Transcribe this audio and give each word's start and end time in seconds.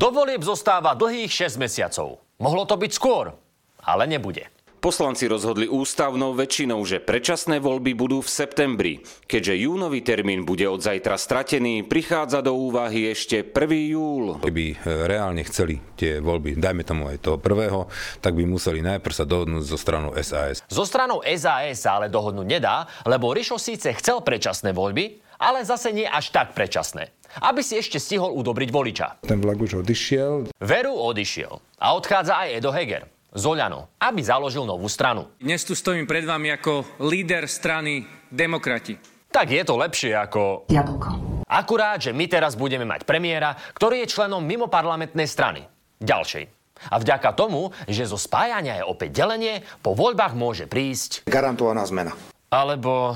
Do 0.00 0.08
volieb 0.08 0.40
zostáva 0.40 0.96
dlhých 0.96 1.28
6 1.28 1.60
mesiacov. 1.60 2.24
Mohlo 2.40 2.64
to 2.64 2.80
byť 2.80 2.88
skôr, 2.88 3.36
ale 3.84 4.08
nebude. 4.08 4.48
Poslanci 4.80 5.28
rozhodli 5.28 5.68
ústavnou 5.68 6.32
väčšinou, 6.32 6.80
že 6.88 7.04
predčasné 7.04 7.60
voľby 7.60 7.92
budú 7.92 8.24
v 8.24 8.32
septembri. 8.32 9.04
Keďže 9.28 9.60
júnový 9.60 10.00
termín 10.00 10.48
bude 10.48 10.64
od 10.72 10.80
zajtra 10.80 11.20
stratený, 11.20 11.84
prichádza 11.84 12.40
do 12.40 12.56
úvahy 12.56 13.12
ešte 13.12 13.44
1. 13.44 13.92
júl. 13.92 14.40
Keby 14.40 14.64
e, 14.72 14.76
reálne 15.04 15.44
chceli 15.44 15.84
tie 16.00 16.16
voľby, 16.24 16.56
dajme 16.56 16.80
tomu 16.80 17.12
aj 17.12 17.20
toho 17.20 17.36
prvého, 17.36 17.84
tak 18.24 18.32
by 18.40 18.48
museli 18.48 18.80
najprv 18.80 19.12
sa 19.12 19.28
dohodnúť 19.28 19.68
so 19.68 19.76
stranou 19.76 20.16
SAS. 20.24 20.64
So 20.64 20.88
stranou 20.88 21.20
SAS 21.28 21.84
sa 21.84 22.00
ale 22.00 22.08
dohodnúť 22.08 22.48
nedá, 22.48 22.88
lebo 23.04 23.36
Rišo 23.36 23.60
síce 23.60 23.92
chcel 24.00 24.24
predčasné 24.24 24.72
voľby, 24.72 25.28
ale 25.40 25.64
zase 25.64 25.96
nie 25.96 26.04
až 26.04 26.28
tak 26.28 26.52
predčasné. 26.52 27.08
Aby 27.40 27.64
si 27.64 27.80
ešte 27.80 27.96
stihol 27.96 28.36
udobriť 28.36 28.68
voliča. 28.68 29.08
Ten 29.24 29.40
vlak 29.40 29.56
už 29.56 29.80
odišiel. 29.80 30.52
Veru 30.60 30.92
odišiel. 30.92 31.80
A 31.80 31.96
odchádza 31.96 32.44
aj 32.44 32.60
Edo 32.60 32.70
Heger. 32.74 33.08
Zoľano, 33.30 33.94
aby 34.02 34.20
založil 34.20 34.66
novú 34.66 34.90
stranu. 34.90 35.30
Dnes 35.38 35.62
tu 35.62 35.78
stojím 35.78 36.04
pred 36.04 36.26
vami 36.26 36.50
ako 36.50 36.98
líder 37.06 37.46
strany 37.46 38.02
Demokrati. 38.26 38.98
Tak 39.30 39.46
je 39.46 39.62
to 39.62 39.78
lepšie 39.78 40.10
ako... 40.10 40.66
Jablko. 40.66 41.46
Akurát, 41.46 42.02
že 42.02 42.10
my 42.10 42.26
teraz 42.26 42.58
budeme 42.58 42.82
mať 42.82 43.06
premiéra, 43.06 43.54
ktorý 43.78 44.02
je 44.02 44.10
členom 44.10 44.42
mimo 44.42 44.66
parlamentnej 44.66 45.30
strany. 45.30 45.62
Ďalšej. 46.02 46.44
A 46.90 46.98
vďaka 46.98 47.30
tomu, 47.38 47.70
že 47.86 48.10
zo 48.10 48.18
spájania 48.18 48.82
je 48.82 48.88
opäť 48.90 49.22
delenie, 49.22 49.62
po 49.78 49.94
voľbách 49.94 50.34
môže 50.34 50.66
prísť... 50.66 51.22
Garantovaná 51.30 51.86
zmena. 51.86 52.10
Alebo 52.50 53.14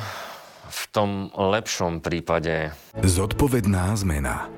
v 0.69 0.83
tom 0.93 1.11
lepšom 1.35 2.01
prípade... 2.01 2.73
Zodpovedná 2.99 3.95
zmena. 3.97 4.49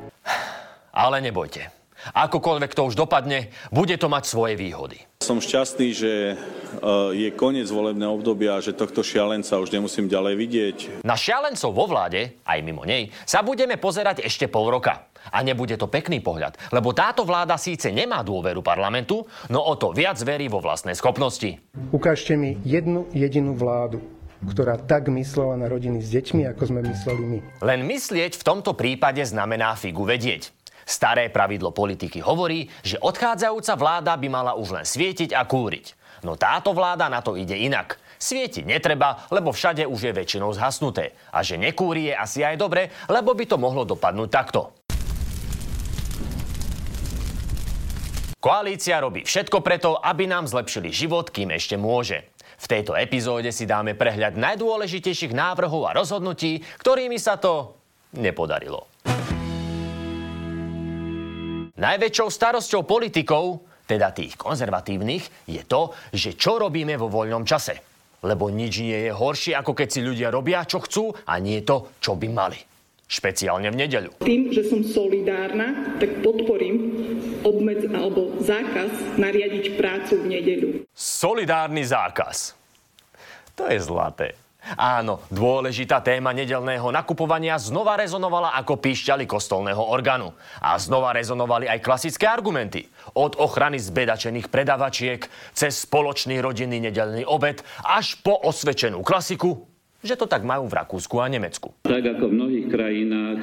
Ale 0.97 1.21
nebojte. 1.21 1.77
Akokoľvek 2.15 2.73
to 2.77 2.87
už 2.87 2.95
dopadne, 2.95 3.51
bude 3.75 3.97
to 3.99 4.07
mať 4.07 4.25
svoje 4.31 4.55
výhody. 4.55 5.01
Som 5.25 5.43
šťastný, 5.43 5.89
že 5.91 6.13
e, 6.31 6.35
je 7.17 7.29
koniec 7.35 7.67
volebného 7.67 8.15
obdobia 8.15 8.61
a 8.61 8.63
že 8.63 8.77
tohto 8.77 9.03
šialenca 9.03 9.59
už 9.59 9.75
nemusím 9.75 10.07
ďalej 10.07 10.35
vidieť. 10.39 10.77
Na 11.03 11.19
šialencov 11.19 11.75
vo 11.75 11.91
vláde, 11.91 12.39
aj 12.47 12.59
mimo 12.63 12.87
nej, 12.87 13.11
sa 13.27 13.43
budeme 13.43 13.75
pozerať 13.81 14.23
ešte 14.23 14.47
pol 14.47 14.71
roka. 14.71 15.11
A 15.35 15.43
nebude 15.43 15.75
to 15.75 15.91
pekný 15.91 16.23
pohľad, 16.23 16.55
lebo 16.71 16.95
táto 16.95 17.27
vláda 17.27 17.59
síce 17.59 17.91
nemá 17.91 18.23
dôveru 18.23 18.63
parlamentu, 18.63 19.27
no 19.51 19.59
o 19.59 19.75
to 19.75 19.91
viac 19.91 20.15
verí 20.23 20.47
vo 20.47 20.63
vlastné 20.63 20.95
schopnosti. 20.95 21.59
Ukážte 21.91 22.39
mi 22.39 22.55
jednu 22.63 23.11
jedinú 23.11 23.59
vládu, 23.59 23.99
ktorá 24.47 24.79
tak 24.79 25.11
myslela 25.11 25.59
na 25.59 25.67
rodiny 25.67 26.01
s 26.01 26.09
deťmi, 26.15 26.47
ako 26.55 26.63
sme 26.71 26.81
mysleli 26.87 27.23
my. 27.27 27.39
Len 27.61 27.81
myslieť 27.85 28.39
v 28.39 28.47
tomto 28.47 28.79
prípade 28.79 29.21
znamená 29.27 29.75
figu 29.75 30.07
vedieť. 30.07 30.55
Staré 30.87 31.27
pravidlo 31.35 31.75
politiky 31.75 32.23
hovorí, 32.23 32.71
že 32.87 33.03
odchádzajúca 33.03 33.75
vláda 33.75 34.15
by 34.15 34.29
mala 34.31 34.53
už 34.55 34.71
len 34.71 34.87
svietiť 34.87 35.35
a 35.35 35.43
kúriť. 35.43 35.99
No 36.23 36.39
táto 36.39 36.71
vláda 36.71 37.11
na 37.11 37.19
to 37.21 37.35
ide 37.35 37.59
inak. 37.59 37.99
Svietiť 38.17 38.65
netreba, 38.65 39.27
lebo 39.29 39.51
všade 39.53 39.85
už 39.85 40.01
je 40.09 40.13
väčšinou 40.15 40.55
zhasnuté. 40.55 41.13
A 41.35 41.43
že 41.43 41.61
nekúri 41.61 42.09
je 42.09 42.15
asi 42.17 42.41
aj 42.47 42.57
dobre, 42.57 42.89
lebo 43.11 43.35
by 43.35 43.45
to 43.45 43.59
mohlo 43.59 43.83
dopadnúť 43.85 44.31
takto. 44.31 44.73
Koalícia 48.39 49.03
robí 49.03 49.27
všetko 49.27 49.59
preto, 49.59 49.99
aby 49.99 50.31
nám 50.31 50.47
zlepšili 50.47 50.95
život, 50.95 51.35
kým 51.35 51.51
ešte 51.51 51.75
môže. 51.75 52.31
V 52.57 52.67
tejto 52.67 52.97
epizóde 52.97 53.53
si 53.53 53.69
dáme 53.69 53.93
prehľad 53.93 54.41
najdôležitejších 54.41 55.37
návrhov 55.37 55.93
a 55.93 55.97
rozhodnutí, 55.97 56.65
ktorými 56.81 57.21
sa 57.21 57.37
to 57.37 57.77
nepodarilo. 58.17 58.89
Najväčšou 61.77 62.29
starosťou 62.33 62.89
politikov, 62.89 63.61
teda 63.85 64.09
tých 64.17 64.41
konzervatívnych, 64.41 65.45
je 65.45 65.63
to, 65.69 65.93
že 66.09 66.33
čo 66.33 66.57
robíme 66.57 66.97
vo 66.97 67.13
voľnom 67.13 67.45
čase. 67.45 67.77
Lebo 68.25 68.49
nič 68.49 68.81
nie 68.81 69.07
je 69.07 69.13
horšie, 69.13 69.53
ako 69.53 69.77
keď 69.77 69.89
si 69.93 70.01
ľudia 70.01 70.33
robia, 70.33 70.65
čo 70.65 70.81
chcú 70.81 71.13
a 71.13 71.37
nie 71.37 71.61
to, 71.61 72.01
čo 72.01 72.17
by 72.17 72.33
mali. 72.33 72.57
Špeciálne 73.07 73.71
v 73.71 73.87
nedeľu. 73.87 74.19
Tým, 74.25 74.51
že 74.51 74.67
som 74.67 74.83
solidárna, 74.83 75.95
tak 76.03 76.25
podporím 76.27 76.86
obmedz 77.47 77.87
alebo 77.91 78.37
zákaz 78.43 79.19
nariadiť 79.21 79.79
prácu 79.79 80.15
v 80.23 80.27
nedeľu. 80.27 80.69
Solidárny 80.93 81.85
zákaz. 81.87 82.57
To 83.57 83.69
je 83.71 83.79
zlaté. 83.81 84.37
Áno, 84.75 85.23
dôležitá 85.31 86.03
téma 86.03 86.35
nedelného 86.35 86.91
nakupovania 86.91 87.55
znova 87.55 87.95
rezonovala 87.95 88.59
ako 88.59 88.83
píšťali 88.83 89.23
kostolného 89.23 89.79
orgánu. 89.79 90.35
A 90.59 90.75
znova 90.75 91.15
rezonovali 91.15 91.71
aj 91.71 91.87
klasické 91.87 92.27
argumenty. 92.27 92.91
Od 93.15 93.39
ochrany 93.39 93.79
zbedačených 93.79 94.51
predavačiek, 94.51 95.23
cez 95.55 95.87
spoločný 95.87 96.43
rodinný 96.43 96.83
nedelný 96.83 97.23
obed, 97.23 97.63
až 97.87 98.19
po 98.27 98.35
osvedčenú 98.43 99.07
klasiku, 99.07 99.63
že 100.05 100.15
to 100.15 100.29
tak 100.29 100.45
majú 100.45 100.69
v 100.69 100.77
Rakúsku 100.77 101.19
a 101.19 101.27
Nemecku. 101.27 101.73
Tak 101.85 102.05
ako 102.19 102.31
v 102.31 102.35
mnohých 102.37 102.67
krajinách, 102.69 103.41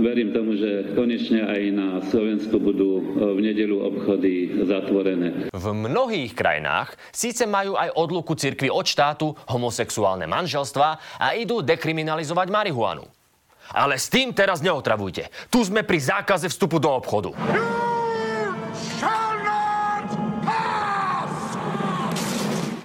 verím 0.00 0.30
tomu, 0.34 0.56
že 0.56 0.92
konečne 0.96 1.44
aj 1.44 1.62
na 1.70 1.88
Slovensku 2.08 2.56
budú 2.56 2.90
e, 2.98 3.02
v 3.36 3.40
nedelu 3.40 3.76
obchody 3.78 4.64
zatvorené. 4.64 5.52
V 5.52 5.66
mnohých 5.70 6.32
krajinách 6.34 6.96
síce 7.14 7.44
majú 7.46 7.76
aj 7.76 7.94
odluku 7.94 8.34
cirkvi 8.34 8.72
od 8.72 8.86
štátu, 8.86 9.32
homosexuálne 9.46 10.24
manželstva 10.26 11.20
a 11.20 11.26
idú 11.36 11.62
dekriminalizovať 11.62 12.48
marihuanu. 12.48 13.04
Ale 13.70 13.94
s 13.94 14.10
tým 14.10 14.34
teraz 14.34 14.58
neotravujte. 14.58 15.30
Tu 15.46 15.62
sme 15.62 15.86
pri 15.86 15.98
zákaze 16.02 16.50
vstupu 16.50 16.82
do 16.82 16.90
obchodu. 16.90 17.30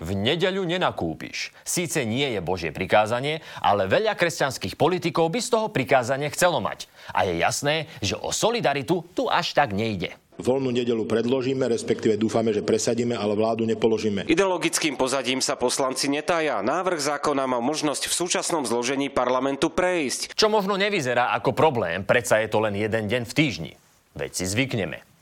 V 0.05 0.13
nedeľu 0.13 0.69
nenakúpiš. 0.69 1.49
Síce 1.65 2.05
nie 2.05 2.29
je 2.29 2.37
Božie 2.37 2.69
prikázanie, 2.69 3.41
ale 3.57 3.89
veľa 3.89 4.13
kresťanských 4.13 4.77
politikov 4.77 5.33
by 5.33 5.41
z 5.41 5.49
toho 5.49 5.67
prikázanie 5.73 6.29
chcelo 6.29 6.61
mať. 6.61 6.85
A 7.09 7.25
je 7.25 7.41
jasné, 7.41 7.89
že 8.05 8.13
o 8.13 8.29
solidaritu 8.29 9.01
tu 9.17 9.25
až 9.25 9.57
tak 9.57 9.73
nejde. 9.73 10.13
Voľnú 10.37 10.69
nedelu 10.69 11.09
predložíme, 11.09 11.65
respektíve 11.65 12.21
dúfame, 12.21 12.53
že 12.53 12.61
presadíme, 12.61 13.17
ale 13.17 13.33
vládu 13.33 13.65
nepoložíme. 13.65 14.29
Ideologickým 14.29 14.93
pozadím 14.93 15.41
sa 15.41 15.57
poslanci 15.57 16.05
netája. 16.11 16.61
Návrh 16.61 17.01
zákona 17.01 17.49
má 17.49 17.57
možnosť 17.63 18.05
v 18.05 18.13
súčasnom 18.13 18.61
zložení 18.67 19.09
parlamentu 19.09 19.73
prejsť. 19.73 20.37
Čo 20.37 20.53
možno 20.53 20.77
nevyzerá 20.77 21.33
ako 21.33 21.55
problém, 21.55 22.05
predsa 22.05 22.43
je 22.43 22.51
to 22.51 22.61
len 22.61 22.77
jeden 22.77 23.09
deň 23.09 23.23
v 23.25 23.33
týždni. 23.33 23.73
Veď 24.13 24.31
si 24.37 24.45
zvykneme. 24.45 25.14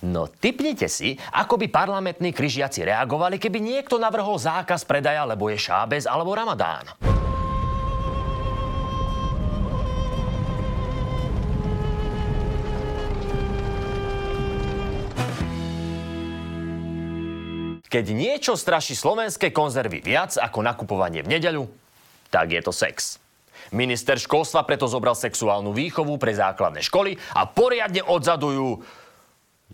No 0.00 0.24
typnite 0.24 0.88
si, 0.88 1.20
ako 1.36 1.60
by 1.60 1.68
parlamentní 1.68 2.32
križiaci 2.32 2.88
reagovali, 2.88 3.36
keby 3.36 3.60
niekto 3.60 4.00
navrhol 4.00 4.40
zákaz 4.40 4.88
predaja, 4.88 5.28
lebo 5.28 5.52
je 5.52 5.60
šábez 5.60 6.08
alebo 6.08 6.32
ramadán. 6.32 6.88
Keď 17.90 18.06
niečo 18.14 18.54
straší 18.54 18.94
slovenské 18.94 19.50
konzervy 19.50 20.00
viac 20.00 20.38
ako 20.38 20.62
nakupovanie 20.62 21.26
v 21.26 21.36
nedeľu, 21.36 21.66
tak 22.30 22.54
je 22.54 22.62
to 22.62 22.70
sex. 22.72 23.18
Minister 23.74 24.16
školstva 24.16 24.62
preto 24.64 24.86
zobral 24.86 25.18
sexuálnu 25.18 25.74
výchovu 25.74 26.14
pre 26.16 26.32
základné 26.32 26.86
školy 26.86 27.18
a 27.34 27.44
poriadne 27.50 28.00
odzadujú 28.06 28.80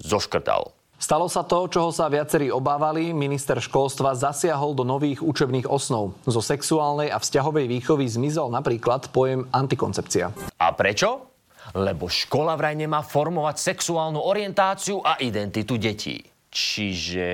zoškrtal. 0.00 0.76
Stalo 0.96 1.28
sa 1.28 1.44
to, 1.44 1.68
čoho 1.68 1.92
sa 1.92 2.08
viacerí 2.08 2.48
obávali. 2.48 3.12
Minister 3.12 3.60
školstva 3.60 4.16
zasiahol 4.16 4.72
do 4.72 4.80
nových 4.80 5.20
učebných 5.20 5.68
osnov. 5.68 6.16
Zo 6.24 6.40
sexuálnej 6.40 7.12
a 7.12 7.20
vzťahovej 7.20 7.68
výchovy 7.68 8.08
zmizol 8.08 8.48
napríklad 8.48 9.12
pojem 9.12 9.44
antikoncepcia. 9.52 10.32
A 10.56 10.72
prečo? 10.72 11.28
Lebo 11.76 12.08
škola 12.08 12.56
vraj 12.56 12.80
nemá 12.80 13.04
formovať 13.04 13.60
sexuálnu 13.60 14.24
orientáciu 14.24 15.04
a 15.04 15.20
identitu 15.20 15.76
detí. 15.76 16.24
Čiže 16.48 17.28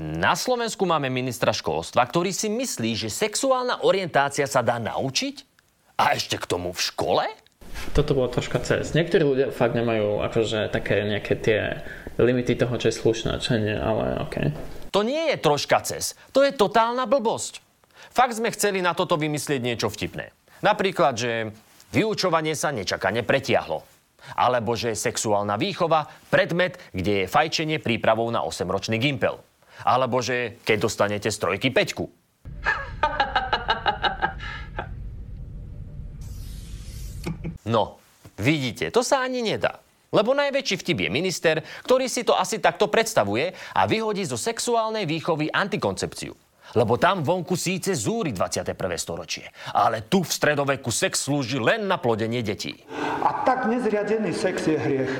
na 0.00 0.32
Slovensku 0.32 0.88
máme 0.88 1.12
ministra 1.12 1.52
školstva, 1.52 2.08
ktorý 2.08 2.32
si 2.32 2.48
myslí, 2.48 2.96
že 2.96 3.12
sexuálna 3.12 3.84
orientácia 3.84 4.48
sa 4.48 4.64
dá 4.64 4.80
naučiť? 4.80 5.44
A 6.00 6.16
ešte 6.16 6.40
k 6.40 6.48
tomu 6.48 6.72
v 6.72 6.80
škole? 6.80 7.24
Toto 7.90 8.14
bolo 8.14 8.30
troška 8.30 8.62
cez. 8.62 8.94
Niektorí 8.94 9.22
ľudia 9.26 9.48
fakt 9.50 9.74
nemajú 9.74 10.22
akože 10.22 10.70
také 10.70 11.02
nejaké 11.02 11.34
tie 11.34 11.60
limity 12.22 12.54
toho, 12.54 12.78
čo 12.78 12.88
je 12.88 12.94
slušné, 12.94 13.42
čo 13.42 13.58
nie, 13.58 13.74
ale 13.74 14.22
OK. 14.22 14.36
To 14.94 15.02
nie 15.02 15.34
je 15.34 15.36
troška 15.42 15.82
cez. 15.82 16.14
To 16.30 16.46
je 16.46 16.54
totálna 16.54 17.10
blbosť. 17.10 17.58
Fakt 18.12 18.36
sme 18.36 18.52
chceli 18.52 18.84
na 18.84 18.92
toto 18.92 19.16
vymyslieť 19.16 19.60
niečo 19.64 19.88
vtipné. 19.88 20.30
Napríklad, 20.60 21.16
že 21.16 21.50
vyučovanie 21.90 22.54
sa 22.54 22.70
nečakane 22.70 23.24
pretiahlo. 23.24 23.82
Alebo 24.38 24.78
že 24.78 24.94
sexuálna 24.94 25.58
výchova 25.58 26.06
predmet, 26.30 26.78
kde 26.94 27.24
je 27.24 27.30
fajčenie 27.32 27.82
prípravou 27.82 28.30
na 28.30 28.46
8-ročný 28.46 29.02
gimpel. 29.02 29.42
Alebo 29.82 30.22
že 30.22 30.62
keď 30.62 30.86
dostanete 30.86 31.28
z 31.32 31.42
peťku. 31.74 32.06
No, 37.68 38.02
vidíte, 38.38 38.90
to 38.90 39.06
sa 39.06 39.22
ani 39.22 39.42
nedá. 39.42 39.78
Lebo 40.12 40.36
najväčší 40.36 40.76
vtip 40.76 40.98
je 41.08 41.10
minister, 41.10 41.56
ktorý 41.88 42.04
si 42.04 42.20
to 42.20 42.36
asi 42.36 42.60
takto 42.60 42.92
predstavuje 42.92 43.56
a 43.72 43.88
vyhodí 43.88 44.28
zo 44.28 44.36
sexuálnej 44.36 45.08
výchovy 45.08 45.48
antikoncepciu. 45.48 46.36
Lebo 46.72 46.96
tam 46.96 47.20
vonku 47.20 47.56
síce 47.56 47.92
zúri 47.92 48.32
21. 48.32 48.76
storočie, 48.96 49.48
ale 49.76 50.08
tu 50.08 50.24
v 50.24 50.32
stredoveku 50.32 50.88
sex 50.88 51.28
slúži 51.28 51.60
len 51.60 51.84
na 51.84 52.00
plodenie 52.00 52.40
detí. 52.40 52.76
A 53.24 53.44
tak 53.44 53.68
nezriadený 53.68 54.32
sex 54.32 54.68
je 54.68 54.76
hriech. 54.76 55.12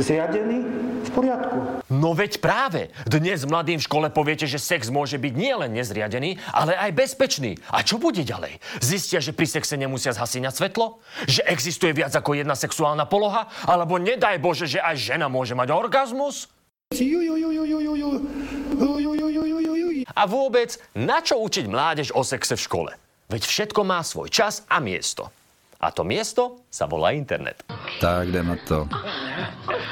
Zriadený 0.00 0.64
v 1.10 1.12
poriadku. 1.18 1.56
No 1.90 2.14
veď 2.14 2.38
práve. 2.38 2.94
Dnes 3.02 3.42
mladým 3.42 3.82
v 3.82 3.86
škole 3.90 4.06
poviete, 4.14 4.46
že 4.46 4.62
sex 4.62 4.86
môže 4.94 5.18
byť 5.18 5.34
nielen 5.34 5.74
nezriadený, 5.74 6.38
ale 6.54 6.78
aj 6.78 6.94
bezpečný. 6.94 7.58
A 7.74 7.82
čo 7.82 7.98
bude 7.98 8.22
ďalej? 8.22 8.62
Zistia, 8.78 9.18
že 9.18 9.34
pri 9.34 9.50
sexe 9.50 9.74
nemusia 9.74 10.14
zhasíňať 10.14 10.54
svetlo? 10.54 11.02
Že 11.26 11.42
existuje 11.50 11.90
viac 11.90 12.14
ako 12.14 12.38
jedna 12.38 12.54
sexuálna 12.54 13.10
poloha? 13.10 13.50
Alebo 13.66 13.98
nedaj 13.98 14.38
Bože, 14.38 14.70
že 14.70 14.78
aj 14.78 14.96
žena 14.96 15.26
môže 15.26 15.58
mať 15.58 15.74
orgazmus? 15.74 16.46
A 20.10 20.22
vôbec, 20.26 20.70
na 20.94 21.18
čo 21.22 21.38
učiť 21.38 21.66
mládež 21.70 22.14
o 22.14 22.22
sexe 22.22 22.54
v 22.54 22.64
škole? 22.66 22.92
Veď 23.30 23.46
všetko 23.46 23.86
má 23.86 24.02
svoj 24.02 24.26
čas 24.26 24.66
a 24.66 24.82
miesto. 24.82 25.30
A 25.80 25.88
to 25.88 26.04
miesto 26.04 26.60
sa 26.68 26.84
volá 26.84 27.16
internet. 27.16 27.64
Tak 28.04 28.28
jdem 28.28 28.52
na 28.52 28.56
to. 28.68 28.88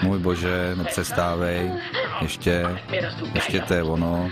Můj 0.02 0.18
bože, 0.18 0.76
nepřestávej. 0.76 1.72
Ještě, 2.20 2.64
ještě 3.34 3.60
to 3.60 3.74
je 3.74 3.82
ono. 3.82 4.30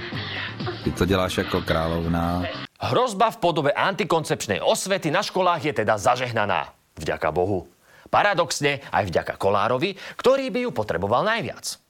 Ty 0.84 0.92
to 0.92 1.04
děláš 1.04 1.38
jako 1.38 1.60
královna. 1.62 2.44
Hrozba 2.80 3.30
v 3.30 3.36
podobe 3.36 3.72
antikoncepčnej 3.72 4.60
osvety 4.60 5.08
na 5.10 5.24
školách 5.24 5.64
je 5.64 5.72
teda 5.72 5.96
zažehnaná. 5.96 6.76
Vďaka 7.00 7.32
Bohu. 7.32 7.68
Paradoxne 8.12 8.84
aj 8.92 9.08
vďaka 9.08 9.34
Kolárovi, 9.40 9.96
ktorý 10.20 10.52
by 10.52 10.60
ju 10.68 10.70
potreboval 10.70 11.24
najviac. 11.24 11.80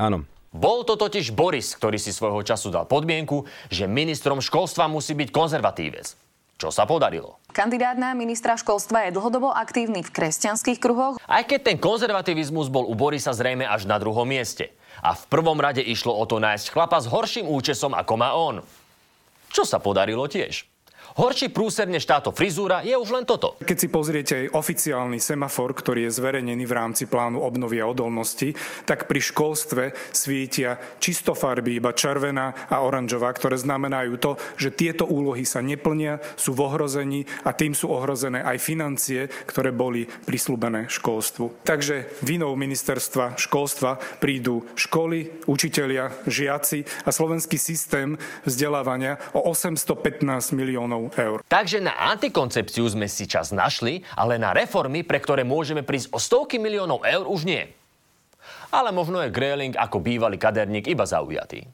Áno. 0.00 0.24
Bol 0.48 0.88
to 0.88 0.96
totiž 0.96 1.36
Boris, 1.36 1.76
ktorý 1.76 2.00
si 2.00 2.10
svojho 2.10 2.40
času 2.40 2.72
dal 2.72 2.88
podmienku, 2.88 3.44
že 3.68 3.84
ministrom 3.84 4.40
školstva 4.40 4.88
musí 4.88 5.12
byť 5.12 5.28
konzervatívec. 5.28 6.27
Čo 6.58 6.74
sa 6.74 6.90
podarilo? 6.90 7.38
Kandidát 7.54 7.94
na 7.94 8.18
ministra 8.18 8.58
školstva 8.58 9.06
je 9.06 9.14
dlhodobo 9.14 9.54
aktívny 9.54 10.02
v 10.02 10.10
kresťanských 10.10 10.82
kruhoch. 10.82 11.14
Aj 11.22 11.46
keď 11.46 11.70
ten 11.70 11.78
konzervativizmus 11.78 12.66
bol 12.66 12.82
u 12.82 12.98
Borisa 12.98 13.30
zrejme 13.30 13.62
až 13.62 13.86
na 13.86 13.94
druhom 14.02 14.26
mieste. 14.26 14.74
A 14.98 15.14
v 15.14 15.22
prvom 15.30 15.54
rade 15.54 15.78
išlo 15.78 16.10
o 16.10 16.26
to 16.26 16.42
nájsť 16.42 16.74
chlapa 16.74 16.98
s 16.98 17.06
horším 17.06 17.46
účesom 17.46 17.94
ako 17.94 18.14
má 18.18 18.34
on. 18.34 18.66
Čo 19.54 19.62
sa 19.62 19.78
podarilo 19.78 20.26
tiež. 20.26 20.66
Horší 21.16 21.48
prúser 21.48 21.88
než 21.88 22.04
táto 22.04 22.28
frizúra 22.34 22.84
je 22.84 22.92
už 22.92 23.08
len 23.14 23.24
toto. 23.24 23.56
Keď 23.64 23.76
si 23.78 23.88
pozriete 23.88 24.34
aj 24.44 24.52
oficiálny 24.52 25.16
semafor, 25.16 25.72
ktorý 25.72 26.04
je 26.10 26.16
zverejnený 26.20 26.68
v 26.68 26.76
rámci 26.76 27.08
plánu 27.08 27.40
obnovy 27.40 27.80
a 27.80 27.88
odolnosti, 27.88 28.52
tak 28.84 29.08
pri 29.08 29.20
školstve 29.24 29.96
svietia 30.12 30.76
čisto 31.00 31.32
farby, 31.32 31.80
iba 31.80 31.96
červená 31.96 32.68
a 32.68 32.84
oranžová, 32.84 33.32
ktoré 33.32 33.56
znamenajú 33.56 34.20
to, 34.20 34.36
že 34.60 34.74
tieto 34.74 35.08
úlohy 35.08 35.48
sa 35.48 35.64
neplnia, 35.64 36.20
sú 36.36 36.52
v 36.52 36.68
ohrození 36.68 37.24
a 37.46 37.56
tým 37.56 37.72
sú 37.72 37.88
ohrozené 37.88 38.44
aj 38.44 38.58
financie, 38.60 39.32
ktoré 39.48 39.72
boli 39.72 40.04
prislúbené 40.04 40.90
školstvu. 40.92 41.64
Takže 41.64 42.20
vinou 42.26 42.52
ministerstva 42.58 43.38
školstva 43.38 43.96
prídu 44.18 44.66
školy, 44.74 45.46
učitelia, 45.46 46.12
žiaci 46.26 46.84
a 47.06 47.10
slovenský 47.14 47.56
systém 47.56 48.18
vzdelávania 48.44 49.16
o 49.32 49.46
815 49.50 50.52
miliónov 50.52 50.97
eur. 51.14 51.38
Takže 51.46 51.78
na 51.78 51.94
antikoncepciu 52.10 52.82
sme 52.90 53.06
si 53.06 53.30
čas 53.30 53.54
našli, 53.54 54.02
ale 54.18 54.42
na 54.42 54.50
reformy, 54.50 55.06
pre 55.06 55.22
ktoré 55.22 55.46
môžeme 55.46 55.86
prísť 55.86 56.10
o 56.10 56.18
stovky 56.18 56.58
miliónov 56.58 57.06
eur, 57.06 57.30
už 57.30 57.46
nie. 57.46 57.62
Ale 58.74 58.90
možno 58.90 59.22
je 59.22 59.30
Gréling 59.30 59.78
ako 59.78 60.02
bývalý 60.02 60.36
kaderník 60.36 60.90
iba 60.90 61.06
zaujatý. 61.06 61.64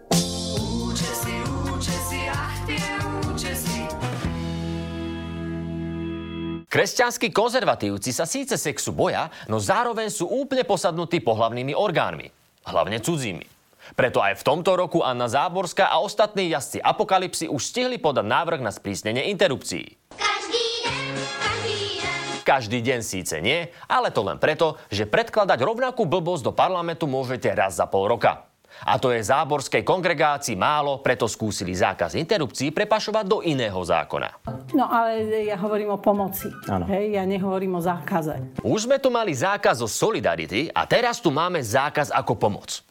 Kresťanskí 6.74 7.30
konzervatívci 7.30 8.10
sa 8.10 8.26
síce 8.26 8.58
sexu 8.58 8.90
boja, 8.90 9.30
no 9.46 9.62
zároveň 9.62 10.10
sú 10.10 10.26
úplne 10.26 10.66
posadnutí 10.66 11.22
pohlavnými 11.22 11.70
orgánmi. 11.70 12.34
Hlavne 12.66 12.98
cudzími. 12.98 13.53
Preto 13.92 14.24
aj 14.24 14.40
v 14.40 14.46
tomto 14.48 14.72
roku 14.80 15.04
Anna 15.04 15.28
Záborská 15.28 15.92
a 15.92 16.00
ostatní 16.00 16.48
jazdci 16.48 16.80
Apokalypsy 16.80 17.52
už 17.52 17.60
stihli 17.60 18.00
podať 18.00 18.24
návrh 18.24 18.64
na 18.64 18.72
sprísnenie 18.72 19.28
interrupcií. 19.28 20.00
Každý 20.16 20.64
deň, 20.88 21.14
každý 21.36 21.76
deň. 22.00 22.14
Každý 22.48 22.78
deň 22.80 23.00
síce 23.04 23.36
nie, 23.44 23.68
ale 23.84 24.08
to 24.08 24.24
len 24.24 24.40
preto, 24.40 24.80
že 24.88 25.04
predkladať 25.04 25.60
rovnakú 25.60 26.08
blbosť 26.08 26.48
do 26.48 26.52
parlamentu 26.56 27.04
môžete 27.04 27.52
raz 27.52 27.76
za 27.76 27.84
pol 27.84 28.08
roka. 28.08 28.48
A 28.82 28.98
to 28.98 29.14
je 29.14 29.22
záborskej 29.22 29.86
kongregácii 29.86 30.58
málo, 30.58 30.98
preto 30.98 31.30
skúsili 31.30 31.78
zákaz 31.78 32.18
interrupcií 32.18 32.74
prepašovať 32.74 33.24
do 33.30 33.38
iného 33.38 33.78
zákona. 33.78 34.34
No 34.74 34.90
ale 34.90 35.46
ja 35.46 35.54
hovorím 35.54 35.94
o 35.94 35.98
pomoci. 36.02 36.50
Hej, 36.66 37.14
ja 37.14 37.22
nehovorím 37.22 37.78
o 37.78 37.80
zákaze. 37.80 38.58
Už 38.66 38.90
sme 38.90 38.98
tu 38.98 39.14
mali 39.14 39.30
zákaz 39.30 39.78
zo 39.78 39.86
Solidarity 39.86 40.74
a 40.74 40.90
teraz 40.90 41.22
tu 41.22 41.30
máme 41.30 41.62
zákaz 41.62 42.10
ako 42.10 42.34
pomoc. 42.34 42.82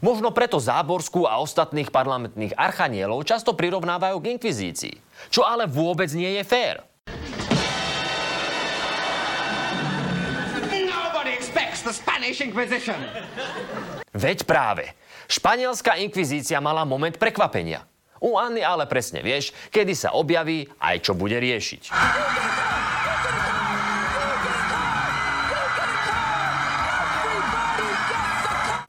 Možno 0.00 0.32
preto 0.32 0.56
Záborskú 0.56 1.28
a 1.28 1.36
ostatných 1.42 1.92
parlamentných 1.92 2.56
archanielov 2.56 3.28
často 3.28 3.52
prirovnávajú 3.52 4.16
k 4.24 4.30
inkvizícii. 4.38 4.96
Čo 5.28 5.44
ale 5.44 5.68
vôbec 5.68 6.08
nie 6.16 6.40
je 6.40 6.42
fér. 6.46 6.80
Veď 14.12 14.38
práve. 14.48 14.84
Španielská 15.28 16.00
inkvizícia 16.00 16.60
mala 16.62 16.88
moment 16.88 17.16
prekvapenia. 17.16 17.84
U 18.22 18.38
Anny 18.38 18.62
ale 18.62 18.86
presne 18.86 19.18
vieš, 19.18 19.50
kedy 19.74 19.98
sa 19.98 20.14
objaví 20.14 20.70
aj 20.78 20.96
čo 21.02 21.12
bude 21.18 21.34
riešiť. 21.42 21.90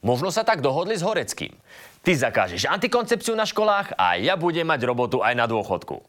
Možno 0.04 0.36
sa 0.36 0.44
tak 0.44 0.60
dohodli 0.60 1.00
s 1.00 1.02
Horeckým. 1.02 1.56
Ty 2.04 2.12
zakážeš 2.12 2.68
antikoncepciu 2.68 3.40
na 3.40 3.48
školách 3.48 3.96
a 3.96 4.20
ja 4.20 4.36
budem 4.36 4.68
mať 4.68 4.84
robotu 4.84 5.24
aj 5.24 5.32
na 5.32 5.48
dôchodku. 5.48 6.04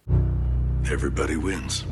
Everybody 0.90 1.38
wins. 1.38 1.86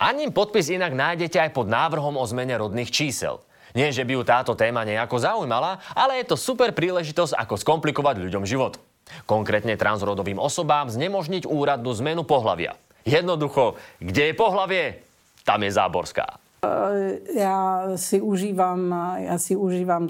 Aním 0.00 0.32
podpis 0.32 0.72
inak 0.72 0.96
nájdete 0.96 1.36
aj 1.36 1.52
pod 1.52 1.68
návrhom 1.68 2.16
o 2.16 2.24
zmene 2.24 2.56
rodných 2.56 2.88
čísel. 2.88 3.44
Nie, 3.76 3.92
že 3.92 4.08
by 4.08 4.16
ju 4.16 4.22
táto 4.24 4.56
téma 4.56 4.88
nejako 4.88 5.20
zaujímala, 5.20 5.84
ale 5.92 6.24
je 6.24 6.32
to 6.32 6.40
super 6.40 6.72
príležitosť, 6.72 7.36
ako 7.36 7.60
skomplikovať 7.60 8.24
ľuďom 8.24 8.48
život. 8.48 8.80
Konkrétne 9.28 9.76
transrodovým 9.76 10.40
osobám 10.40 10.88
znemožniť 10.88 11.44
úradnú 11.44 11.92
zmenu 12.00 12.24
pohlavia. 12.24 12.80
Jednoducho, 13.04 13.76
kde 14.00 14.32
je 14.32 14.34
pohlavie, 14.34 15.04
tam 15.44 15.60
je 15.60 15.70
Záborská. 15.70 16.40
Ja 17.36 17.92
si 18.00 18.24
užívam, 18.24 18.88
ja 19.20 19.36
si 19.36 19.52
užívam 19.52 20.08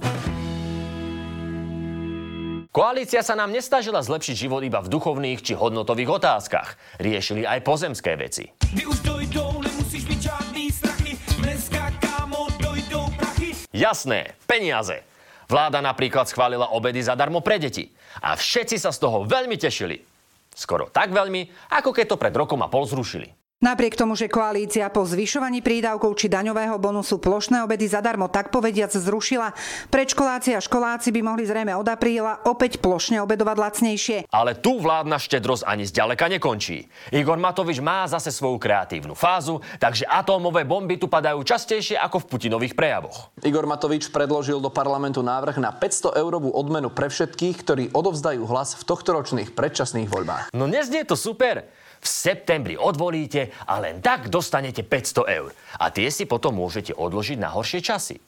Koalícia 2.77 3.25
sa 3.25 3.33
nám 3.33 3.57
nestažila 3.57 4.05
zlepšiť 4.05 4.37
život 4.37 4.61
iba 4.61 4.85
v 4.85 4.93
duchovných 4.93 5.41
či 5.41 5.57
hodnotových 5.57 6.21
otázkach. 6.21 6.77
Riešili 7.01 7.49
aj 7.49 7.65
pozemské 7.65 8.21
veci. 8.21 8.53
už 8.77 9.01
dojdou, 9.01 9.65
nemusíš 9.65 10.05
byť 10.05 10.21
žiadný 10.21 10.65
strachy. 10.69 11.17
Dneska, 11.41 11.89
kámo, 12.05 12.53
dojdou 12.61 13.09
prachy. 13.17 13.57
Jasné, 13.73 14.37
peniaze. 14.45 15.01
Vláda 15.49 15.81
napríklad 15.81 16.29
schválila 16.29 16.69
obedy 16.77 17.01
zadarmo 17.01 17.41
pre 17.41 17.57
deti. 17.57 17.97
A 18.21 18.37
všetci 18.37 18.77
sa 18.77 18.93
z 18.93 19.01
toho 19.01 19.25
veľmi 19.25 19.57
tešili. 19.57 20.05
Skoro 20.53 20.93
tak 20.93 21.17
veľmi, 21.17 21.73
ako 21.73 21.97
keď 21.97 22.13
to 22.13 22.21
pred 22.21 22.37
rokom 22.37 22.61
a 22.61 22.69
pol 22.69 22.85
zrušili. 22.85 23.33
Napriek 23.57 23.97
tomu, 23.97 24.13
že 24.13 24.29
koalícia 24.29 24.85
po 24.93 25.09
zvyšovaní 25.09 25.65
prídavkov 25.65 26.13
či 26.21 26.29
daňového 26.29 26.77
bonusu 26.77 27.17
plošné 27.17 27.65
obedy 27.65 27.89
zadarmo 27.89 28.29
tak 28.29 28.53
povediac 28.53 28.93
zrušila, 28.93 29.57
predškoláci 29.89 30.53
a 30.53 30.61
školáci 30.61 31.09
by 31.09 31.25
mohli 31.25 31.49
zrejme 31.49 31.73
od 31.73 31.89
apríla 31.89 32.45
opäť 32.45 32.77
plošne 32.85 33.17
obedovať 33.25 33.57
lacnejšie. 33.57 34.19
Ale 34.29 34.61
tu 34.61 34.77
vládna 34.77 35.17
štedrosť 35.17 35.65
ani 35.65 35.89
zďaleka 35.89 36.29
nekončí. 36.37 36.85
Igor 37.17 37.41
Matovič 37.41 37.81
má 37.81 38.05
zase 38.05 38.29
svoju 38.29 38.61
kreatívnu 38.61 39.17
fázu, 39.17 39.65
takže 39.81 40.05
atómové 40.05 40.69
bomby 40.69 41.01
tu 41.01 41.09
padajú 41.09 41.41
častejšie 41.41 41.97
ako 41.97 42.29
v 42.29 42.37
Putinových 42.37 42.77
prejavoch. 42.77 43.33
Igor 43.41 43.65
Matovič 43.65 44.13
predložil 44.13 44.61
do 44.61 44.69
parlamentu 44.69 45.25
návrh 45.25 45.57
na 45.65 45.73
500 45.73 46.13
eurovú 46.21 46.53
odmenu 46.53 46.93
pre 46.93 47.09
všetkých, 47.09 47.57
ktorí 47.65 47.85
odovzdajú 47.97 48.45
hlas 48.45 48.77
v 48.77 48.85
tohtoročných 48.85 49.57
predčasných 49.57 50.13
voľbách. 50.13 50.53
No 50.53 50.69
neznie 50.69 51.09
to 51.09 51.17
super? 51.17 51.65
V 52.07 52.09
septembri 52.09 52.79
odvolíte 52.79 53.51
a 53.67 53.83
len 53.83 53.99
tak 53.99 54.31
dostanete 54.31 54.87
500 54.87 55.27
eur. 55.27 55.51
A 55.83 55.91
tie 55.91 56.07
si 56.15 56.31
potom 56.31 56.55
môžete 56.55 56.95
odložiť 56.95 57.43
na 57.43 57.51
horšie 57.51 57.83
časy 57.83 58.23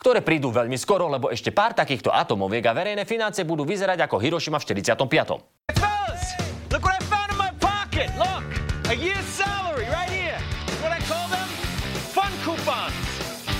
ktoré 0.00 0.24
prídu 0.24 0.48
veľmi 0.48 0.80
skoro, 0.80 1.12
lebo 1.12 1.28
ešte 1.28 1.52
pár 1.52 1.76
takýchto 1.76 2.08
atomoviek 2.08 2.64
a 2.64 2.72
verejné 2.72 3.04
financie 3.04 3.44
budú 3.44 3.68
vyzerať 3.68 4.06
ako 4.08 4.16
Hiroshima 4.16 4.56
v 4.56 4.64
45. 4.86 4.96
Look 6.70 6.86
what 6.86 6.96
I 6.96 7.02
found 7.04 7.28
in 7.28 7.36
my 7.36 7.52
pocket! 7.60 8.08
Look! 8.16 8.46
A 8.88 8.94
year's 8.96 9.26
salary 9.28 9.84
right 9.92 10.08
here! 10.08 10.38
What 10.80 10.94
I 10.94 11.02
call 11.04 11.26
them? 11.28 11.44
Fun 12.14 12.32
coupons! 12.46 12.94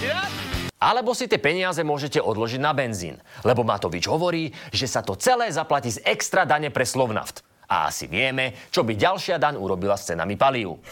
See 0.00 0.08
that? 0.08 0.30
Alebo 0.80 1.12
si 1.12 1.28
tie 1.28 1.36
peniaze 1.36 1.84
môžete 1.84 2.24
odložiť 2.24 2.56
na 2.56 2.72
benzín, 2.72 3.20
lebo 3.44 3.60
Matovič 3.60 4.08
hovorí, 4.08 4.56
že 4.72 4.88
sa 4.88 5.04
to 5.04 5.12
celé 5.12 5.52
zaplatí 5.52 5.92
z 5.92 6.00
extra 6.08 6.48
dane 6.48 6.72
pre 6.72 6.88
Slovnaft. 6.88 7.44
A 7.70 7.86
asi 7.86 8.10
vieme, 8.10 8.66
čo 8.74 8.82
by 8.82 8.98
ďalšia 8.98 9.38
daň 9.38 9.54
urobila 9.54 9.94
s 9.94 10.10
cenami 10.10 10.34
palív. 10.34 10.82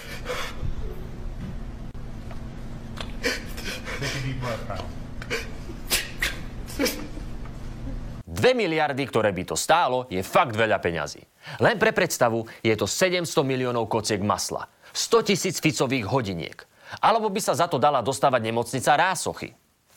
Dve 8.22 8.54
miliardy, 8.54 9.02
ktoré 9.02 9.34
by 9.34 9.42
to 9.50 9.56
stálo, 9.58 10.06
je 10.06 10.22
fakt 10.22 10.54
veľa 10.54 10.78
peňazí. 10.78 11.18
Len 11.58 11.74
pre 11.74 11.90
predstavu 11.90 12.46
je 12.62 12.70
to 12.78 12.86
700 12.86 13.26
miliónov 13.42 13.90
kociek 13.90 14.22
masla, 14.22 14.70
100 14.94 15.34
tisíc 15.34 15.58
ficových 15.58 16.06
hodiniek. 16.06 16.62
Alebo 17.02 17.26
by 17.34 17.42
sa 17.42 17.58
za 17.58 17.66
to 17.66 17.82
dala 17.82 17.98
dostávať 17.98 18.38
nemocnica 18.46 18.94
Rásochy. 18.94 19.50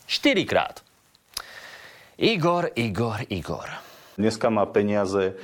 Štyrikrát. 0.09 0.81
Igor, 2.17 2.73
Igor, 2.73 3.21
Igor. 3.29 3.69
Dneska 4.17 4.49
má 4.49 4.65
peniaze, 4.65 5.37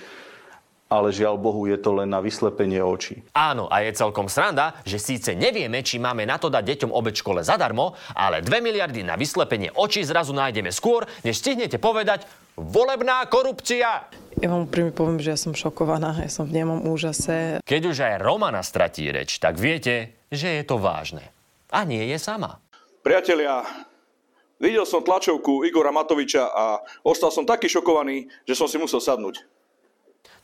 ale 0.87 1.11
žiaľ 1.11 1.35
Bohu 1.35 1.67
je 1.67 1.75
to 1.75 1.91
len 1.99 2.07
na 2.07 2.23
vyslepenie 2.23 2.79
očí. 2.79 3.23
Áno, 3.35 3.67
a 3.67 3.83
je 3.83 3.91
celkom 3.91 4.31
sranda, 4.31 4.79
že 4.87 4.99
síce 4.99 5.35
nevieme, 5.35 5.83
či 5.83 5.99
máme 5.99 6.23
na 6.23 6.39
to 6.39 6.47
dať 6.47 6.63
deťom 6.63 6.91
obec 6.95 7.19
škole 7.19 7.43
zadarmo, 7.43 7.95
ale 8.15 8.39
2 8.39 8.49
miliardy 8.63 9.03
na 9.03 9.19
vyslepenie 9.19 9.75
očí 9.75 10.03
zrazu 10.07 10.31
nájdeme 10.31 10.71
skôr, 10.71 11.03
než 11.27 11.43
stihnete 11.43 11.75
povedať 11.77 12.23
volebná 12.55 13.27
korupcia. 13.27 14.07
Ja 14.37 14.47
vám 14.47 14.69
úprimne 14.69 14.93
poviem, 14.95 15.19
že 15.19 15.35
ja 15.35 15.39
som 15.39 15.51
šokovaná, 15.53 16.17
ja 16.23 16.31
som 16.31 16.47
v 16.47 16.61
nemom 16.61 16.87
úžase. 16.87 17.59
Keď 17.65 17.81
už 17.89 17.97
aj 18.05 18.23
Romana 18.23 18.63
stratí 18.63 19.09
reč, 19.09 19.37
tak 19.43 19.59
viete, 19.59 20.23
že 20.31 20.61
je 20.61 20.63
to 20.63 20.79
vážne. 20.79 21.25
A 21.73 21.83
nie 21.83 22.05
je 22.07 22.17
sama. 22.21 22.63
Priatelia, 23.03 23.65
videl 24.61 24.85
som 24.87 25.03
tlačovku 25.03 25.67
Igora 25.67 25.91
Matoviča 25.91 26.47
a 26.47 26.79
ostal 27.03 27.33
som 27.33 27.43
taký 27.43 27.67
šokovaný, 27.67 28.29
že 28.47 28.55
som 28.55 28.69
si 28.69 28.79
musel 28.79 29.03
sadnúť. 29.03 29.56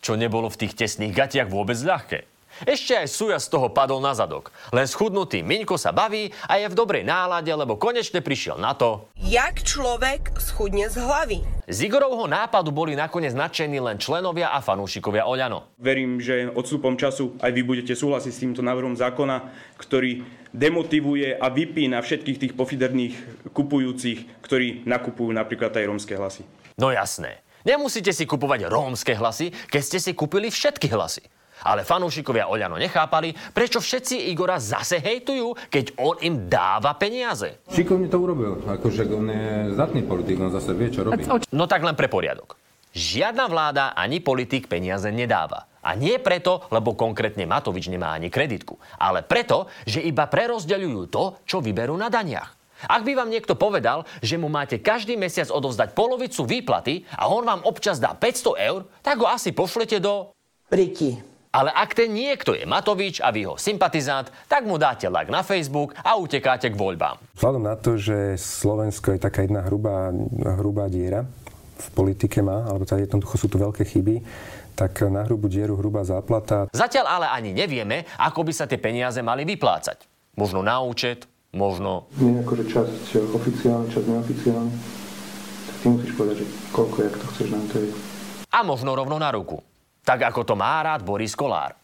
Čo 0.03 0.19
nebolo 0.19 0.51
v 0.51 0.59
tých 0.67 0.75
tesných 0.75 1.15
gatiach 1.15 1.47
vôbec 1.47 1.79
ľahké. 1.79 2.27
Ešte 2.61 2.93
aj 2.93 3.09
Suja 3.09 3.41
z 3.41 3.49
toho 3.49 3.73
padol 3.73 3.97
na 3.97 4.13
zadok. 4.13 4.53
Len 4.69 4.85
schudnutý 4.85 5.41
Miňko 5.41 5.73
sa 5.73 5.89
baví 5.89 6.29
a 6.45 6.61
je 6.61 6.69
v 6.69 6.77
dobrej 6.77 7.01
nálade, 7.01 7.49
lebo 7.49 7.81
konečne 7.81 8.21
prišiel 8.21 8.61
na 8.61 8.77
to, 8.77 9.09
Jak 9.17 9.65
človek 9.65 10.37
schudne 10.37 10.85
z 10.85 11.01
hlavy? 11.01 11.41
Z 11.65 11.89
Igorovho 11.89 12.29
nápadu 12.29 12.69
boli 12.69 12.93
nakoniec 12.93 13.33
nadšení 13.33 13.81
len 13.81 13.97
členovia 13.97 14.53
a 14.53 14.61
fanúšikovia 14.61 15.25
Oľano. 15.25 15.73
Verím, 15.81 16.21
že 16.21 16.53
odstupom 16.53 16.93
času 16.93 17.33
aj 17.41 17.49
vy 17.49 17.61
budete 17.65 17.97
súhlasiť 17.97 18.31
s 18.31 18.41
týmto 18.45 18.61
návrhom 18.61 18.93
zákona, 18.93 19.49
ktorý 19.81 20.21
demotivuje 20.53 21.33
a 21.33 21.49
vypína 21.49 22.05
všetkých 22.05 22.37
tých 22.37 22.53
pofiderných 22.53 23.15
kupujúcich, 23.49 24.45
ktorí 24.45 24.85
nakupujú 24.85 25.33
napríklad 25.33 25.73
aj 25.73 25.89
rómske 25.89 26.13
hlasy. 26.13 26.45
No 26.77 26.93
jasné. 26.93 27.41
Nemusíte 27.63 28.11
si 28.11 28.27
kupovať 28.27 28.67
rómske 28.67 29.15
hlasy, 29.15 29.55
keď 29.71 29.81
ste 29.81 29.99
si 30.03 30.11
kúpili 30.11 30.51
všetky 30.51 30.91
hlasy. 30.91 31.23
Ale 31.63 31.87
fanúšikovia 31.87 32.51
Oľano 32.51 32.75
nechápali, 32.75 33.31
prečo 33.55 33.79
všetci 33.79 34.35
Igora 34.35 34.59
zase 34.59 34.99
hejtujú, 34.99 35.71
keď 35.71 35.95
on 35.95 36.19
im 36.19 36.51
dáva 36.51 36.91
peniaze. 36.99 37.63
Šikovne 37.71 38.11
to 38.11 38.19
urobil, 38.19 38.59
akože 38.67 39.07
on 39.07 39.31
je 39.31 39.47
zdatný 39.71 40.03
politik, 40.03 40.43
on 40.43 40.51
zase 40.51 40.75
vie, 40.75 40.91
čo 40.91 41.07
robí. 41.07 41.23
No 41.55 41.63
tak 41.63 41.87
len 41.87 41.95
pre 41.95 42.11
poriadok. 42.11 42.59
Žiadna 42.91 43.45
vláda 43.47 43.83
ani 43.95 44.19
politik 44.19 44.67
peniaze 44.67 45.07
nedáva. 45.07 45.71
A 45.83 45.95
nie 45.95 46.19
preto, 46.19 46.67
lebo 46.71 46.95
konkrétne 46.95 47.43
Matovič 47.43 47.91
nemá 47.91 48.15
ani 48.15 48.31
kreditku, 48.31 48.79
ale 48.99 49.23
preto, 49.23 49.67
že 49.83 49.99
iba 49.99 50.27
prerozdeľujú 50.31 51.01
to, 51.11 51.23
čo 51.43 51.59
vyberú 51.59 51.95
na 51.95 52.07
daniach. 52.07 52.62
Ak 52.87 53.07
by 53.07 53.15
vám 53.15 53.29
niekto 53.31 53.55
povedal, 53.55 54.03
že 54.19 54.35
mu 54.39 54.51
máte 54.51 54.79
každý 54.79 55.15
mesiac 55.15 55.47
odovzdať 55.51 55.95
polovicu 55.95 56.43
výplaty 56.43 57.07
a 57.15 57.31
on 57.31 57.43
vám 57.43 57.61
občas 57.63 57.99
dá 57.99 58.15
500 58.15 58.69
eur, 58.69 58.81
tak 58.99 59.19
ho 59.19 59.27
asi 59.27 59.55
pošlete 59.55 59.99
do... 60.03 60.31
Priti. 60.67 61.33
Ale 61.53 61.69
ak 61.69 61.93
ten 61.93 62.09
niekto 62.09 62.57
je 62.57 62.65
Matovič 62.65 63.21
a 63.21 63.29
vy 63.29 63.45
ho 63.45 63.61
sympatizant, 63.61 64.25
tak 64.49 64.65
mu 64.65 64.81
dáte 64.81 65.05
like 65.05 65.29
na 65.29 65.45
Facebook 65.45 65.93
a 66.01 66.17
utekáte 66.17 66.65
k 66.65 66.73
voľbám. 66.73 67.21
Vzhľadom 67.37 67.61
na 67.61 67.77
to, 67.77 67.93
že 67.93 68.41
Slovensko 68.41 69.13
je 69.13 69.21
taká 69.21 69.45
jedna 69.45 69.61
hrubá, 69.61 70.09
hrubá 70.57 70.89
diera, 70.89 71.29
v 71.77 71.87
politike 71.93 72.41
má, 72.41 72.65
alebo 72.65 72.89
teda 72.89 73.05
jednoducho 73.05 73.37
sú 73.37 73.47
tu 73.53 73.61
veľké 73.61 73.85
chyby, 73.85 74.25
tak 74.73 75.05
na 75.05 75.21
hrubú 75.29 75.45
dieru 75.45 75.77
hrubá 75.77 76.01
záplata. 76.01 76.73
Zatiaľ 76.73 77.21
ale 77.21 77.27
ani 77.29 77.53
nevieme, 77.53 78.09
ako 78.17 78.49
by 78.49 78.53
sa 78.57 78.65
tie 78.65 78.81
peniaze 78.81 79.21
mali 79.21 79.45
vyplácať. 79.45 80.09
Možno 80.33 80.65
na 80.65 80.81
účet, 80.81 81.29
možno... 81.53 82.09
Nie 82.17 82.41
akože 82.41 82.65
časť 82.67 83.29
oficiálne, 83.31 83.87
časť 83.87 84.05
neoficiálne. 84.09 84.73
Tak 85.69 85.75
ty 85.79 85.85
musíš 85.87 86.13
povedať, 86.17 86.35
že 86.43 86.47
koľko, 86.73 86.97
jak 87.05 87.15
to 87.15 87.25
chceš 87.31 87.47
nám 87.53 87.65
to 87.69 87.77
je. 87.79 87.89
A 88.53 88.59
možno 88.65 88.97
rovno 88.97 89.15
na 89.21 89.29
ruku. 89.31 89.61
Tak 90.03 90.33
ako 90.33 90.41
to 90.43 90.53
má 90.59 90.83
rád 90.83 91.05
Boris 91.05 91.37
Kolár. 91.37 91.77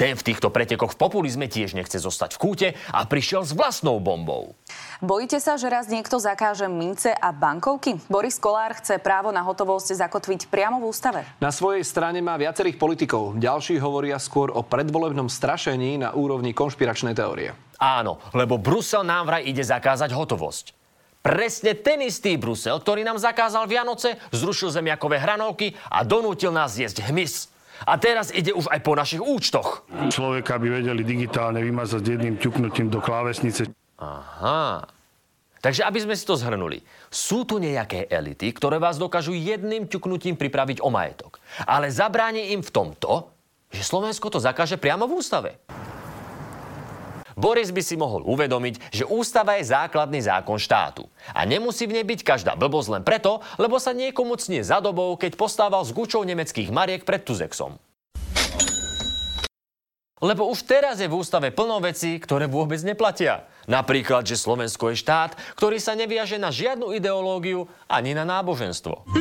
Ten 0.00 0.16
v 0.16 0.24
týchto 0.32 0.48
pretekoch 0.48 0.96
v 0.96 1.00
populizme 1.00 1.46
tiež 1.52 1.76
nechce 1.76 2.00
zostať 2.00 2.34
v 2.34 2.40
kúte 2.40 2.68
a 2.90 3.04
prišiel 3.04 3.44
s 3.44 3.52
vlastnou 3.52 4.00
bombou. 4.00 4.56
Bojíte 5.04 5.36
sa, 5.36 5.60
že 5.60 5.68
raz 5.68 5.86
niekto 5.92 6.16
zakáže 6.16 6.64
mince 6.64 7.12
a 7.12 7.28
bankovky? 7.28 8.00
Boris 8.08 8.40
Kolár 8.40 8.72
chce 8.80 8.96
právo 8.96 9.28
na 9.28 9.44
hotovosť 9.44 9.92
zakotviť 10.00 10.48
priamo 10.48 10.80
v 10.80 10.88
ústave. 10.88 11.20
Na 11.38 11.52
svojej 11.52 11.84
strane 11.84 12.24
má 12.24 12.40
viacerých 12.40 12.80
politikov. 12.80 13.36
Ďalší 13.36 13.76
hovoria 13.76 14.16
skôr 14.16 14.48
o 14.56 14.64
predvolebnom 14.64 15.28
strašení 15.28 16.00
na 16.00 16.16
úrovni 16.16 16.56
konšpiračnej 16.56 17.12
teórie. 17.12 17.52
Áno, 17.76 18.18
lebo 18.32 18.56
Brusel 18.56 19.04
nám 19.04 19.28
vraj 19.28 19.44
ide 19.44 19.60
zakázať 19.60 20.12
hotovosť. 20.12 20.72
Presne 21.20 21.74
ten 21.74 22.06
istý 22.06 22.38
Brusel, 22.38 22.78
ktorý 22.78 23.02
nám 23.02 23.18
zakázal 23.18 23.66
Vianoce, 23.66 24.14
zrušil 24.30 24.70
zemiakové 24.70 25.18
hranolky 25.18 25.74
a 25.90 26.06
donútil 26.06 26.54
nás 26.54 26.78
jesť 26.78 27.02
hmyz. 27.10 27.50
A 27.82 27.98
teraz 28.00 28.32
ide 28.32 28.56
už 28.56 28.70
aj 28.72 28.80
po 28.80 28.96
našich 28.96 29.20
účtoch. 29.20 29.84
Človeka 30.08 30.56
by 30.56 30.80
vedeli 30.80 31.02
digitálne 31.04 31.60
vymazať 31.60 32.16
jedným 32.16 32.40
ťuknutím 32.40 32.88
do 32.88 33.02
klávesnice. 33.02 33.68
Aha. 34.00 34.86
Takže 35.60 35.82
aby 35.82 35.98
sme 35.98 36.14
si 36.14 36.22
to 36.22 36.38
zhrnuli. 36.38 36.78
Sú 37.10 37.42
tu 37.42 37.58
nejaké 37.58 38.06
elity, 38.06 38.54
ktoré 38.54 38.78
vás 38.78 38.96
dokážu 38.96 39.34
jedným 39.34 39.90
ťuknutím 39.90 40.38
pripraviť 40.38 40.78
o 40.78 40.94
majetok. 40.94 41.42
Ale 41.66 41.90
zabráni 41.90 42.54
im 42.54 42.62
v 42.62 42.70
tom 42.70 42.94
to, 42.94 43.26
že 43.74 43.82
Slovensko 43.82 44.30
to 44.30 44.38
zakáže 44.38 44.78
priamo 44.78 45.10
v 45.10 45.18
ústave. 45.18 45.58
Boris 47.36 47.68
by 47.68 47.84
si 47.84 48.00
mohol 48.00 48.24
uvedomiť, 48.24 48.80
že 48.88 49.04
ústava 49.04 49.60
je 49.60 49.68
základný 49.68 50.24
zákon 50.24 50.56
štátu. 50.56 51.04
A 51.36 51.44
nemusí 51.44 51.84
v 51.84 52.00
nej 52.00 52.04
byť 52.08 52.24
každá 52.24 52.56
blbosť 52.56 52.96
len 52.96 53.04
preto, 53.04 53.44
lebo 53.60 53.76
sa 53.76 53.92
niekomu 53.92 54.40
cnie 54.40 54.64
za 54.64 54.80
dobou, 54.80 55.20
keď 55.20 55.36
postával 55.36 55.84
s 55.84 55.92
gučou 55.92 56.24
nemeckých 56.24 56.72
mariek 56.72 57.04
pred 57.04 57.20
Tuzexom. 57.28 57.76
Lebo 60.16 60.48
už 60.48 60.64
teraz 60.64 60.96
je 60.96 61.12
v 61.12 61.20
ústave 61.20 61.52
plno 61.52 61.76
vecí, 61.76 62.16
ktoré 62.16 62.48
vôbec 62.48 62.80
neplatia. 62.80 63.44
Napríklad, 63.68 64.24
že 64.24 64.40
Slovensko 64.40 64.96
je 64.96 65.04
štát, 65.04 65.36
ktorý 65.60 65.76
sa 65.76 65.92
neviaže 65.92 66.40
na 66.40 66.48
žiadnu 66.48 66.96
ideológiu 66.96 67.68
ani 67.84 68.16
na 68.16 68.24
náboženstvo. 68.24 69.04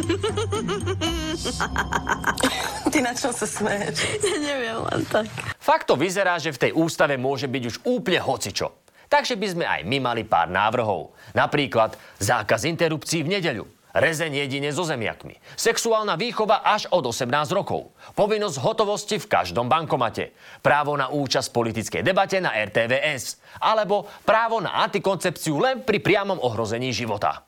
Ty 2.95 2.97
na 3.03 3.11
čo 3.11 3.35
sa 3.35 3.43
smeješ? 3.43 4.23
Ja 4.23 4.37
neviem 4.39 4.79
len 4.87 5.03
tak. 5.11 5.27
Fakt 5.65 5.89
to 5.89 5.97
vyzerá, 5.97 6.37
že 6.37 6.53
v 6.53 6.61
tej 6.69 6.71
ústave 6.77 7.17
môže 7.17 7.49
byť 7.49 7.63
už 7.65 7.75
úplne 7.89 8.21
hocičo. 8.21 8.85
Takže 9.09 9.33
by 9.33 9.47
sme 9.49 9.65
aj 9.65 9.81
my 9.89 9.97
mali 9.97 10.21
pár 10.21 10.45
návrhov. 10.45 11.17
Napríklad 11.33 11.97
zákaz 12.21 12.69
interrupcií 12.69 13.25
v 13.25 13.33
nedeľu. 13.33 13.65
Rezeň 13.95 14.45
jedine 14.45 14.69
so 14.69 14.85
zemiakmi. 14.85 15.41
Sexuálna 15.57 16.21
výchova 16.21 16.61
až 16.61 16.85
od 16.93 17.09
18 17.09 17.49
rokov. 17.49 17.89
Povinnosť 18.13 18.61
hotovosti 18.61 19.17
v 19.17 19.25
každom 19.25 19.65
bankomate. 19.65 20.37
Právo 20.61 20.93
na 20.93 21.09
účasť 21.09 21.49
v 21.49 21.55
politickej 21.57 22.01
debate 22.05 22.37
na 22.37 22.53
RTVS. 22.53 23.41
Alebo 23.57 24.05
právo 24.21 24.61
na 24.61 24.85
antikoncepciu 24.85 25.57
len 25.57 25.81
pri 25.81 25.97
priamom 25.97 26.37
ohrození 26.45 26.93
života. 26.93 27.41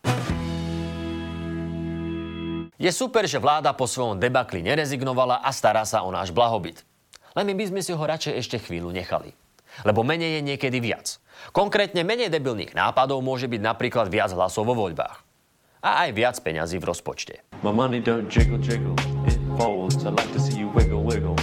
Je 2.82 2.90
super, 2.90 3.30
že 3.30 3.38
vláda 3.38 3.78
po 3.78 3.86
svojom 3.86 4.18
debakli 4.18 4.66
nerezignovala 4.66 5.46
a 5.46 5.54
stará 5.54 5.86
sa 5.86 6.02
o 6.02 6.10
náš 6.10 6.34
blahobyt. 6.34 6.82
Len 7.38 7.54
my 7.54 7.66
sme 7.70 7.82
si 7.86 7.94
ho 7.94 8.02
radšej 8.02 8.34
ešte 8.34 8.58
chvíľu 8.58 8.90
nechali. 8.90 9.38
Lebo 9.86 10.02
menej 10.02 10.42
je 10.42 10.42
niekedy 10.42 10.82
viac. 10.82 11.22
Konkrétne 11.54 12.02
menej 12.02 12.34
debilných 12.34 12.74
nápadov 12.74 13.22
môže 13.22 13.46
byť 13.46 13.62
napríklad 13.62 14.10
viac 14.10 14.34
hlasov 14.34 14.66
vo 14.66 14.74
voľbách 14.74 15.28
a 15.88 16.04
aj 16.08 16.10
viac 16.18 16.36
peňazí 16.42 16.82
v 16.82 16.90
rozpočte. 16.90 17.46
My 17.62 17.70
money 17.70 18.02
don't 18.02 18.28
jiggle 18.28 18.58
jiggle, 18.58 18.98
it 19.30 19.38
folds. 19.56 20.02
I 20.04 20.10
like 20.10 20.32
to 20.34 20.42
see 20.42 20.58
you 20.58 20.74
wiggle 20.74 21.06
wiggle. 21.06 21.38